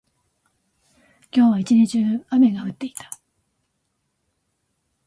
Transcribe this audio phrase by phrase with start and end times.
[1.31, 3.11] 今日は一日中、雨が降っていた。